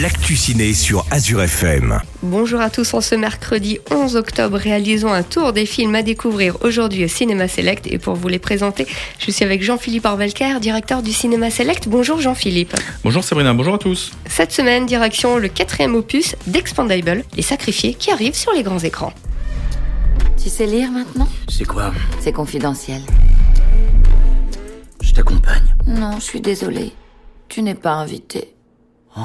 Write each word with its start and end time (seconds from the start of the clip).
l'actu 0.00 0.34
ciné 0.34 0.74
sur 0.74 1.06
Azure 1.10 1.42
FM. 1.42 2.00
Bonjour 2.22 2.60
à 2.60 2.68
tous, 2.68 2.94
en 2.94 3.00
ce 3.00 3.14
mercredi 3.14 3.78
11 3.90 4.16
octobre, 4.16 4.58
réalisons 4.58 5.12
un 5.12 5.22
tour 5.22 5.52
des 5.52 5.66
films 5.66 5.94
à 5.94 6.02
découvrir 6.02 6.56
aujourd'hui 6.62 7.04
au 7.04 7.08
Cinéma 7.08 7.46
Select. 7.46 7.86
Et 7.86 7.98
pour 7.98 8.14
vous 8.14 8.26
les 8.28 8.40
présenter, 8.40 8.86
je 9.18 9.30
suis 9.30 9.44
avec 9.44 9.62
Jean-Philippe 9.62 10.04
Orvelker, 10.04 10.58
directeur 10.60 11.02
du 11.02 11.12
Cinéma 11.12 11.50
Select. 11.50 11.88
Bonjour 11.88 12.20
Jean-Philippe. 12.20 12.74
Bonjour 13.04 13.22
Sabrina, 13.22 13.54
bonjour 13.54 13.74
à 13.74 13.78
tous. 13.78 14.10
Cette 14.26 14.50
semaine, 14.50 14.86
direction 14.86 15.36
le 15.36 15.48
quatrième 15.48 15.94
opus 15.94 16.34
d'Expandable, 16.46 17.24
Les 17.36 17.42
Sacrifiés, 17.42 17.94
qui 17.94 18.10
arrive 18.10 18.34
sur 18.34 18.52
les 18.52 18.64
grands 18.64 18.80
écrans. 18.80 19.12
Tu 20.42 20.48
sais 20.48 20.66
lire 20.66 20.90
maintenant? 20.90 21.28
C'est 21.48 21.66
quoi? 21.66 21.92
C'est 22.20 22.32
confidentiel. 22.32 23.00
Je 25.00 25.12
t'accompagne. 25.12 25.74
Non, 25.86 26.16
je 26.18 26.24
suis 26.24 26.40
désolée. 26.40 26.92
Tu 27.48 27.62
n'es 27.62 27.74
pas 27.74 27.92
invité. 27.92 28.54
Oh. 29.16 29.20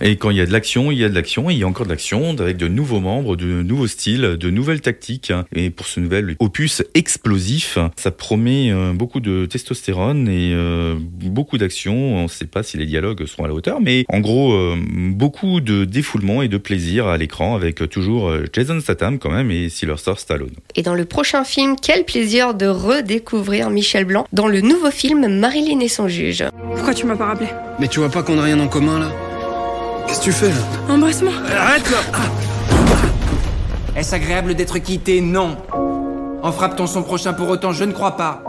Et 0.00 0.16
quand 0.16 0.30
il 0.30 0.36
y 0.36 0.40
a 0.40 0.46
de 0.46 0.52
l'action, 0.52 0.90
il 0.90 0.98
y 0.98 1.04
a 1.04 1.08
de 1.08 1.14
l'action, 1.14 1.50
et 1.50 1.54
il 1.54 1.58
y 1.58 1.64
a 1.64 1.66
encore 1.66 1.86
de 1.86 1.90
l'action, 1.90 2.36
avec 2.38 2.56
de 2.56 2.68
nouveaux 2.68 3.00
membres, 3.00 3.36
de 3.36 3.62
nouveaux 3.62 3.86
styles, 3.86 4.36
de 4.38 4.50
nouvelles 4.50 4.80
tactiques. 4.80 5.32
Et 5.54 5.70
pour 5.70 5.86
ce 5.86 6.00
nouvel 6.00 6.36
opus 6.38 6.82
explosif, 6.94 7.78
ça 7.96 8.10
promet 8.10 8.70
euh, 8.70 8.92
beaucoup 8.92 9.20
de 9.20 9.46
testostérone 9.46 10.28
et 10.28 10.52
euh, 10.54 10.96
beaucoup 10.98 11.58
d'action. 11.58 12.16
On 12.16 12.22
ne 12.24 12.28
sait 12.28 12.46
pas 12.46 12.62
si 12.62 12.76
les 12.76 12.86
dialogues 12.86 13.26
sont 13.26 13.44
à 13.44 13.48
la 13.48 13.54
hauteur, 13.54 13.80
mais 13.80 14.04
en 14.08 14.20
gros, 14.20 14.52
euh, 14.52 14.76
beaucoup 14.90 15.60
de 15.60 15.84
défoulement 15.84 16.42
et 16.42 16.48
de 16.48 16.58
plaisir 16.58 17.06
à 17.06 17.16
l'écran, 17.16 17.54
avec 17.54 17.88
toujours 17.88 18.32
Jason 18.52 18.80
Statham 18.80 19.18
quand 19.18 19.30
même 19.30 19.50
et 19.50 19.68
Sylvester 19.68 20.12
Stallone. 20.16 20.54
Et 20.74 20.82
dans 20.82 20.94
le 20.94 21.04
prochain 21.04 21.44
film, 21.44 21.76
quel 21.80 22.04
plaisir 22.04 22.54
de 22.54 22.66
redécouvrir 22.66 23.70
Michel 23.70 24.04
Blanc 24.04 24.26
dans 24.32 24.48
le 24.48 24.60
nouveau 24.60 24.90
film 24.90 25.26
Marilyn 25.38 25.80
et 25.80 25.88
son 25.88 26.08
juge. 26.08 26.44
Pourquoi 26.74 26.94
tu 26.94 27.06
m'as 27.06 27.16
pas 27.16 27.26
rappelé? 27.26 27.48
Mais 27.80 27.88
tu 27.88 28.00
vois 28.00 28.10
pas 28.10 28.22
qu'on 28.22 28.36
n'a 28.36 28.42
rien 28.42 28.60
en 28.60 28.68
commun 28.68 28.98
là? 28.98 29.25
Qu'est-ce 30.06 30.18
que 30.20 30.24
tu 30.24 30.32
fais 30.32 30.48
là 30.48 30.54
Embrasse-moi 30.88 31.32
Arrête 31.58 31.90
là 31.90 31.98
Est-ce 33.96 34.14
agréable 34.14 34.54
d'être 34.54 34.78
quitté 34.78 35.20
Non. 35.20 35.56
En 36.42 36.52
frappe-t-on 36.52 36.86
son 36.86 37.02
prochain 37.02 37.32
pour 37.32 37.48
autant 37.48 37.72
Je 37.72 37.84
ne 37.84 37.92
crois 37.92 38.16
pas. 38.16 38.42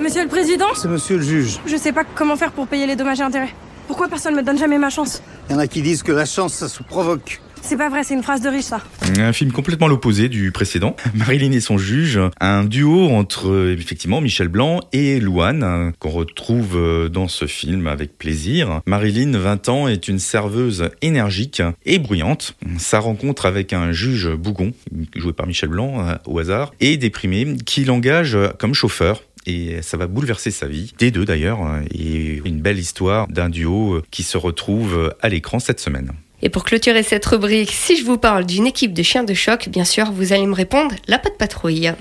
Monsieur 0.00 0.22
le 0.22 0.28
Président 0.28 0.66
C'est 0.74 0.88
monsieur 0.88 1.16
le 1.16 1.22
juge. 1.22 1.58
Je 1.66 1.76
sais 1.76 1.92
pas 1.92 2.02
comment 2.14 2.36
faire 2.36 2.52
pour 2.52 2.66
payer 2.68 2.86
les 2.86 2.96
dommages 2.96 3.20
et 3.20 3.24
intérêts. 3.24 3.54
Pourquoi 3.86 4.08
personne 4.08 4.34
me 4.34 4.42
donne 4.42 4.58
jamais 4.58 4.78
ma 4.78 4.90
chance 4.90 5.22
Il 5.48 5.52
y 5.52 5.56
en 5.56 5.58
a 5.58 5.66
qui 5.66 5.82
disent 5.82 6.02
que 6.02 6.12
la 6.12 6.24
chance, 6.26 6.54
ça 6.54 6.68
se 6.68 6.82
provoque. 6.82 7.40
C'est 7.68 7.76
pas 7.76 7.88
vrai, 7.88 8.04
c'est 8.04 8.14
une 8.14 8.22
phrase 8.22 8.42
de 8.42 8.48
riche 8.48 8.66
ça. 8.66 8.80
Un 9.18 9.32
film 9.32 9.50
complètement 9.50 9.88
l'opposé 9.88 10.28
du 10.28 10.52
précédent. 10.52 10.94
Marilyn 11.14 11.50
et 11.50 11.58
son 11.58 11.78
juge, 11.78 12.20
un 12.38 12.62
duo 12.62 13.08
entre 13.08 13.74
effectivement 13.76 14.20
Michel 14.20 14.46
Blanc 14.46 14.78
et 14.92 15.18
Louane 15.18 15.64
hein, 15.64 15.92
qu'on 15.98 16.10
retrouve 16.10 16.76
euh, 16.76 17.08
dans 17.08 17.26
ce 17.26 17.46
film 17.46 17.88
avec 17.88 18.16
plaisir. 18.16 18.82
Marilyn, 18.86 19.36
20 19.36 19.68
ans, 19.68 19.88
est 19.88 20.06
une 20.06 20.20
serveuse 20.20 20.90
énergique 21.02 21.60
et 21.84 21.98
bruyante. 21.98 22.56
Sa 22.78 23.00
rencontre 23.00 23.46
avec 23.46 23.72
un 23.72 23.90
juge 23.90 24.28
bougon, 24.28 24.72
joué 25.16 25.32
par 25.32 25.48
Michel 25.48 25.70
Blanc 25.70 26.06
euh, 26.06 26.14
au 26.24 26.38
hasard, 26.38 26.72
et 26.78 26.96
déprimé, 26.96 27.56
qui 27.66 27.84
l'engage 27.84 28.38
comme 28.60 28.74
chauffeur 28.74 29.24
et 29.48 29.80
ça 29.80 29.96
va 29.96 30.08
bouleverser 30.08 30.50
sa 30.50 30.66
vie, 30.66 30.92
des 30.98 31.12
deux 31.12 31.24
d'ailleurs, 31.24 31.60
et 31.92 32.42
une 32.44 32.60
belle 32.60 32.80
histoire 32.80 33.28
d'un 33.28 33.48
duo 33.48 34.02
qui 34.10 34.24
se 34.24 34.36
retrouve 34.36 35.14
à 35.20 35.28
l'écran 35.28 35.60
cette 35.60 35.78
semaine. 35.78 36.12
Et 36.42 36.48
pour 36.48 36.64
clôturer 36.64 37.02
cette 37.02 37.24
rubrique, 37.26 37.72
si 37.72 37.96
je 37.96 38.04
vous 38.04 38.18
parle 38.18 38.44
d'une 38.44 38.66
équipe 38.66 38.92
de 38.92 39.02
chiens 39.02 39.24
de 39.24 39.34
choc, 39.34 39.68
bien 39.68 39.84
sûr, 39.84 40.12
vous 40.12 40.32
allez 40.32 40.46
me 40.46 40.54
répondre 40.54 40.94
la 41.08 41.18
patte 41.18 41.38
patrouille. 41.38 41.92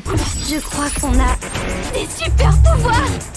Je 0.50 0.60
crois 0.60 0.90
qu'on 1.00 1.14
a 1.20 1.38
des 1.94 2.08
super 2.24 2.52
pouvoirs. 2.64 3.35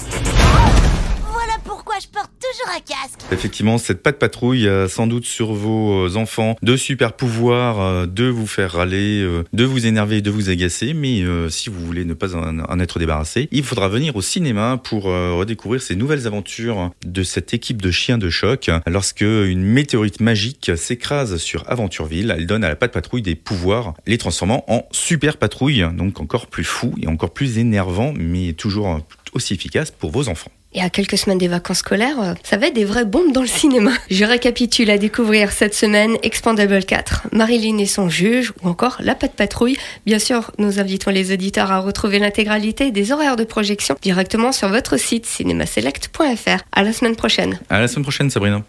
Effectivement, 3.33 3.79
cette 3.79 4.03
patte 4.03 4.19
patrouille 4.19 4.69
a 4.69 4.89
sans 4.89 5.07
doute 5.07 5.25
sur 5.25 5.53
vos 5.53 6.17
enfants 6.17 6.57
de 6.62 6.77
super 6.77 7.12
pouvoirs 7.12 7.81
euh, 7.81 8.07
de 8.07 8.25
vous 8.25 8.47
faire 8.47 8.73
râler, 8.73 9.21
euh, 9.23 9.45
de 9.53 9.65
vous 9.65 9.87
énerver, 9.87 10.23
de 10.23 10.31
vous 10.31 10.51
agacer. 10.51 10.95
Mais 10.95 11.23
euh, 11.23 11.49
si 11.49 11.69
vous 11.69 11.84
voulez 11.84 12.05
ne 12.05 12.15
pas 12.15 12.34
en 12.34 12.81
être 12.81 12.99
débarrassé, 12.99 13.49
il 13.50 13.65
faudra 13.65 13.88
venir 13.88 14.17
au 14.17 14.22
cinéma 14.22 14.81
pour 14.83 15.05
redécouvrir 15.05 15.83
ces 15.83 15.97
nouvelles 15.97 16.27
aventures 16.27 16.91
de 17.05 17.22
cette 17.22 17.55
équipe 17.55 17.83
de 17.83 17.91
chiens 17.91 18.19
de 18.19 18.31
choc. 18.31 18.71
Lorsque 18.87 19.21
une 19.21 19.62
météorite 19.62 20.21
magique 20.21 20.72
s'écrase 20.77 21.37
sur 21.37 21.65
Aventureville, 21.69 22.34
elle 22.37 22.47
donne 22.47 22.65
à 22.65 22.69
la 22.69 22.77
patte 22.77 22.93
patrouille 22.93 23.22
des 23.22 23.34
pouvoirs, 23.34 23.94
les 24.06 24.19
transformant 24.19 24.65
en 24.69 24.87
super 24.93 25.37
patrouille, 25.37 25.84
donc 25.93 26.21
encore 26.21 26.47
plus 26.47 26.65
fou 26.65 26.94
et 27.00 27.09
encore 27.09 27.33
plus 27.33 27.59
énervant, 27.59 28.12
mais 28.17 28.53
toujours 28.53 29.00
aussi 29.33 29.55
efficace 29.55 29.91
pour 29.91 30.11
vos 30.11 30.28
enfants. 30.28 30.50
Et 30.75 30.83
à 30.83 30.91
quelques 30.91 31.17
semaines 31.17 31.39
des 31.39 31.49
vacances 31.49 31.79
scolaires, 31.79 32.34
ça 32.43 32.56
va 32.56 32.67
être 32.67 32.75
des 32.75 32.84
vraies 32.84 33.05
bombes 33.05 33.33
dans 33.33 33.41
le 33.41 33.47
cinéma. 33.47 33.91
Je 34.11 34.25
récapitule 34.25 34.91
à 34.91 34.99
découvrir 34.99 35.51
cette 35.51 35.75
semaine 35.75 36.17
Expandable 36.23 36.84
4, 36.84 37.29
Marilyn 37.33 37.79
et 37.79 37.87
son 37.87 38.09
juge, 38.09 38.53
ou 38.62 38.69
encore 38.69 38.99
La 39.01 39.15
Patte 39.15 39.34
Patrouille. 39.34 39.77
Bien 40.05 40.19
sûr, 40.19 40.51
nous 40.59 40.79
invitons 40.79 41.11
les 41.11 41.33
auditeurs 41.33 41.73
à 41.73 41.81
retrouver 41.81 42.19
l'intégralité 42.19 42.91
des 42.91 43.12
horaires 43.12 43.37
de 43.37 43.45
projection 43.45 43.97
directement 44.03 44.53
sur 44.53 44.69
votre 44.69 44.99
site 44.99 45.27
cinémaselect.fr. 45.27 46.62
À 46.73 46.83
la 46.83 46.93
semaine 46.93 47.17
prochaine. 47.17 47.59
À 47.71 47.81
la 47.81 47.89
semaine 47.89 48.05
prochaine, 48.05 48.31
Sabrina. 48.31 48.62